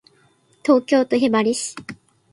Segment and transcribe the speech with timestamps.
[0.63, 1.75] 東京都雲雀市